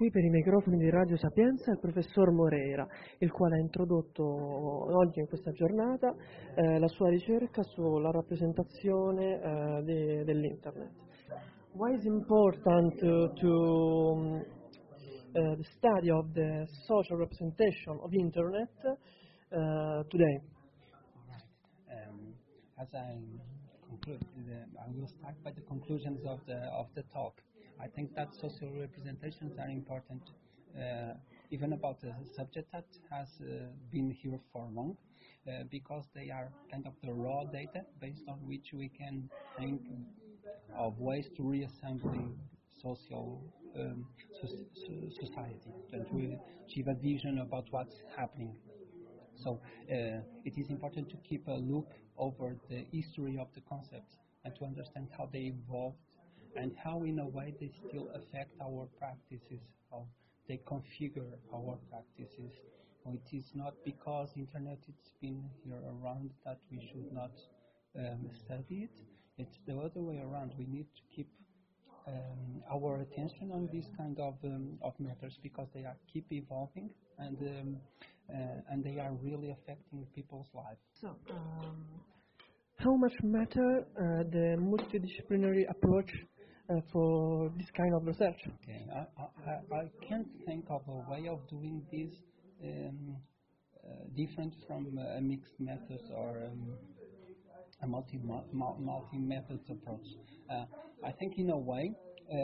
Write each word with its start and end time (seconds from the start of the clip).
Qui 0.00 0.10
per 0.10 0.24
i 0.24 0.30
microfoni 0.30 0.78
di 0.78 0.88
Radio 0.88 1.14
Sapienza 1.18 1.72
il 1.72 1.78
professor 1.78 2.30
Moreira, 2.30 2.88
il 3.18 3.30
quale 3.30 3.56
ha 3.56 3.60
introdotto 3.60 4.24
oggi 4.24 5.20
in 5.20 5.26
questa 5.26 5.50
giornata 5.52 6.14
eh, 6.54 6.78
la 6.78 6.88
sua 6.88 7.10
ricerca 7.10 7.62
sulla 7.62 8.10
rappresentazione 8.10 9.34
eh, 9.34 9.82
de, 9.82 10.24
dell'Internet. 10.24 10.90
Why 11.72 11.92
is 11.92 12.04
important 12.06 12.98
to, 12.98 13.30
to 13.34 14.12
um, 14.16 14.36
uh, 15.34 15.56
the 15.56 15.64
study 15.76 16.08
of 16.08 16.32
the 16.32 16.66
social 16.86 17.18
representation 17.18 17.98
of 18.00 18.10
Internet 18.14 18.72
uh, 18.82 20.02
today? 20.08 20.40
Um, 21.90 22.32
as 22.78 22.88
I 22.94 23.20
conclude, 23.86 24.24
I 24.48 24.90
will 24.96 25.08
start 25.18 25.36
by 25.42 25.52
the 25.52 25.60
conclusions 25.68 26.24
of 26.24 26.40
the 26.46 26.56
of 26.72 26.86
the 26.94 27.02
talk. 27.12 27.34
I 27.82 27.88
think 27.88 28.14
that 28.14 28.34
social 28.34 28.70
representations 28.78 29.52
are 29.58 29.68
important, 29.68 30.22
uh, 30.76 31.14
even 31.50 31.72
about 31.72 32.02
a 32.04 32.14
subject 32.34 32.70
that 32.72 32.86
has 33.10 33.28
uh, 33.40 33.66
been 33.90 34.10
here 34.10 34.38
for 34.52 34.68
long, 34.72 34.96
uh, 35.48 35.64
because 35.70 36.04
they 36.14 36.30
are 36.30 36.48
kind 36.70 36.86
of 36.86 36.92
the 37.02 37.12
raw 37.12 37.44
data 37.44 37.84
based 38.00 38.24
on 38.28 38.38
which 38.46 38.72
we 38.72 38.88
can 38.88 39.28
think 39.56 39.82
of 40.76 40.98
ways 40.98 41.28
to 41.36 41.42
reassembling 41.42 42.36
social 42.82 43.40
um, 43.78 44.06
society 45.20 45.72
and 45.92 46.06
to 46.08 46.38
achieve 46.66 46.88
a 46.88 46.94
vision 46.94 47.38
about 47.38 47.66
what's 47.70 47.96
happening. 48.16 48.54
So 49.36 49.60
uh, 49.90 50.20
it 50.44 50.56
is 50.56 50.70
important 50.70 51.08
to 51.10 51.16
keep 51.28 51.46
a 51.48 51.52
look 51.52 51.90
over 52.18 52.56
the 52.68 52.84
history 52.92 53.38
of 53.38 53.48
the 53.54 53.60
concepts 53.62 54.18
and 54.44 54.54
to 54.56 54.64
understand 54.64 55.08
how 55.16 55.28
they 55.32 55.52
evolved 55.54 55.98
and 56.56 56.72
how 56.82 57.02
in 57.02 57.18
a 57.18 57.28
way 57.28 57.54
they 57.60 57.70
still 57.88 58.08
affect 58.14 58.50
our 58.60 58.88
practices, 58.98 59.62
how 59.90 60.06
they 60.48 60.60
configure 60.66 61.32
our 61.54 61.78
practices. 61.90 62.52
It 63.06 63.36
is 63.36 63.44
not 63.54 63.74
because 63.84 64.28
internet 64.36 64.78
it's 64.88 65.10
been 65.20 65.42
here 65.64 65.80
around 65.88 66.30
that 66.44 66.58
we 66.70 66.78
should 66.92 67.12
not 67.12 67.32
um, 67.98 68.28
study 68.44 68.88
it. 68.88 68.90
It's 69.38 69.58
the 69.66 69.74
other 69.78 70.00
way 70.00 70.18
around. 70.18 70.52
We 70.58 70.66
need 70.66 70.86
to 70.94 71.02
keep 71.14 71.28
um, 72.06 72.62
our 72.70 73.00
attention 73.00 73.50
on 73.52 73.68
these 73.72 73.86
kind 73.96 74.18
of 74.18 74.34
um, 74.44 74.78
of 74.82 74.92
matters 74.98 75.38
because 75.42 75.68
they 75.74 75.84
are 75.84 75.96
keep 76.12 76.26
evolving 76.30 76.90
and 77.18 77.38
um, 77.38 77.76
uh, 78.32 78.72
and 78.72 78.84
they 78.84 78.98
are 78.98 79.12
really 79.22 79.50
affecting 79.50 80.06
people's 80.14 80.46
lives. 80.54 80.80
So, 81.00 81.16
um, 81.30 81.84
how 82.76 82.96
much 82.96 83.14
matter 83.22 83.86
uh, 83.96 84.24
the 84.30 84.56
multidisciplinary 84.58 85.68
approach 85.68 86.10
uh, 86.70 86.80
for 86.92 87.50
this 87.56 87.70
kind 87.76 87.94
of 87.94 88.06
research? 88.06 88.40
Okay, 88.62 88.86
I, 88.94 89.22
I, 89.50 89.76
I 89.76 89.90
can't 90.08 90.28
think 90.46 90.64
of 90.70 90.82
a 90.88 91.10
way 91.10 91.28
of 91.28 91.48
doing 91.48 91.82
this 91.90 92.10
um, 92.64 93.16
uh, 93.84 93.88
different 94.16 94.54
from 94.66 94.98
a 94.98 95.20
mixed 95.20 95.58
methods 95.58 96.10
or 96.14 96.44
um, 96.46 96.74
a 97.82 97.86
multi 97.86 98.20
multi 98.52 99.18
methods 99.18 99.64
approach. 99.70 100.06
Uh, 100.50 100.64
I 101.04 101.12
think 101.12 101.38
in 101.38 101.50
a 101.50 101.58
way 101.58 101.92
uh, 102.30 102.36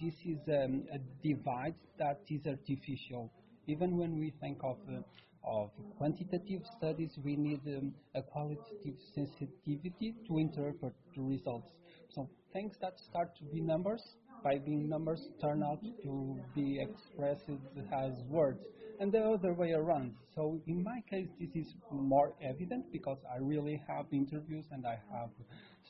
this 0.00 0.14
is 0.24 0.38
um, 0.48 0.84
a 0.92 0.98
divide 1.26 1.74
that 1.98 2.20
is 2.28 2.46
artificial. 2.46 3.32
Even 3.66 3.96
when 3.96 4.18
we 4.18 4.30
think 4.40 4.58
of 4.62 4.78
uh, 4.88 5.00
of 5.46 5.70
quantitative 5.98 6.62
studies, 6.66 7.18
we 7.22 7.36
need 7.36 7.60
um, 7.66 7.92
a 8.14 8.22
qualitative 8.22 8.96
sensitivity 9.14 10.14
to 10.26 10.38
interpret 10.38 10.94
the 11.14 11.22
results. 11.22 11.70
So 12.08 12.28
things 12.52 12.76
that 12.80 12.98
start 12.98 13.36
to 13.38 13.44
be 13.44 13.60
numbers, 13.60 14.16
by 14.42 14.58
being 14.58 14.88
numbers, 14.88 15.28
turn 15.40 15.62
out 15.62 15.80
to 16.02 16.36
be 16.54 16.80
expressed 16.80 17.50
as 17.92 18.12
words, 18.30 18.64
and 19.00 19.12
the 19.12 19.20
other 19.20 19.54
way 19.54 19.72
around. 19.72 20.14
So 20.34 20.60
in 20.66 20.82
my 20.82 21.02
case, 21.08 21.28
this 21.38 21.50
is 21.54 21.74
more 21.90 22.34
evident 22.42 22.90
because 22.92 23.18
I 23.32 23.38
really 23.38 23.80
have 23.88 24.06
interviews 24.12 24.64
and 24.70 24.86
I 24.86 24.98
have 25.12 25.30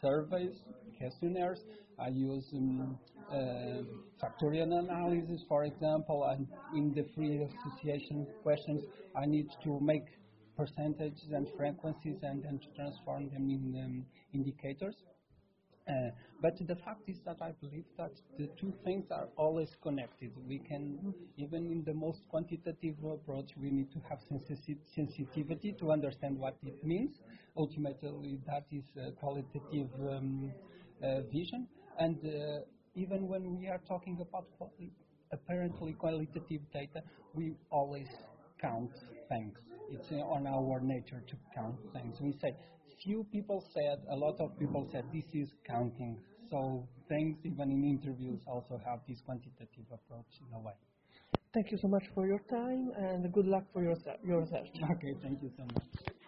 surveys, 0.00 0.56
questionnaires. 0.98 1.60
I 1.98 2.08
use 2.08 2.46
um, 2.54 2.98
uh, 3.30 3.82
factorial 4.22 4.78
analysis, 4.78 5.42
for 5.48 5.64
example, 5.64 6.24
and 6.24 6.46
in 6.74 6.94
the 6.94 7.06
free 7.14 7.42
association 7.42 8.26
questions, 8.42 8.82
I 9.14 9.26
need 9.26 9.48
to 9.64 9.78
make 9.80 10.06
percentages 10.56 11.28
and 11.32 11.46
frequencies 11.56 12.18
and 12.22 12.42
then 12.42 12.58
to 12.58 12.66
transform 12.74 13.30
them 13.30 13.48
in 13.50 13.82
um, 13.82 14.06
indicators. 14.34 14.96
Uh, 15.88 16.10
but 16.40 16.56
the 16.66 16.76
fact 16.76 17.08
is 17.08 17.18
that 17.24 17.36
I 17.42 17.52
believe 17.60 17.84
that 17.98 18.12
the 18.38 18.46
two 18.58 18.72
things 18.84 19.10
are 19.10 19.28
always 19.36 19.76
connected. 19.82 20.30
We 20.48 20.58
can, 20.58 21.14
even 21.36 21.66
in 21.70 21.82
the 21.84 21.94
most 21.94 22.22
quantitative 22.28 22.96
approach, 23.04 23.50
we 23.60 23.70
need 23.70 23.90
to 23.92 24.00
have 24.08 24.20
sensitivity 24.94 25.72
to 25.72 25.90
understand 25.90 26.38
what 26.38 26.56
it 26.64 26.82
means. 26.84 27.18
Ultimately, 27.56 28.38
that 28.46 28.66
is 28.70 28.84
a 28.96 29.10
qualitative 29.12 29.88
um, 30.00 30.52
uh, 31.02 31.22
vision. 31.32 31.66
And 31.98 32.16
uh, 32.24 32.60
even 32.94 33.26
when 33.28 33.56
we 33.58 33.66
are 33.68 33.80
talking 33.88 34.18
about 34.20 34.46
apparently 35.32 35.92
qualitative 35.94 36.60
data, 36.72 37.02
we 37.34 37.54
always 37.70 38.08
count 38.60 38.90
things. 39.28 39.54
It's 39.90 40.12
on 40.12 40.46
our 40.46 40.80
nature 40.80 41.22
to 41.26 41.36
count 41.54 41.76
things. 41.92 42.16
We 42.20 42.32
say 42.40 42.54
few 43.02 43.24
people 43.32 43.64
said, 43.72 43.98
a 44.10 44.16
lot 44.16 44.36
of 44.40 44.58
people 44.58 44.86
said 44.92 45.04
this 45.12 45.24
is 45.32 45.48
counting. 45.66 46.18
So 46.50 46.86
things, 47.08 47.38
even 47.44 47.70
in 47.70 47.84
interviews, 47.84 48.40
also 48.46 48.80
have 48.84 49.00
this 49.08 49.20
quantitative 49.24 49.86
approach 49.92 50.32
in 50.40 50.54
a 50.54 50.60
way. 50.60 50.74
Thank 51.54 51.70
you 51.72 51.78
so 51.80 51.88
much 51.88 52.04
for 52.14 52.26
your 52.26 52.40
time 52.50 52.90
and 52.96 53.32
good 53.32 53.46
luck 53.46 53.64
for 53.72 53.82
your, 53.82 53.96
your 54.24 54.40
research. 54.42 54.68
Okay, 54.82 55.14
thank 55.22 55.42
you 55.42 55.50
so 55.56 55.64
much. 55.74 56.19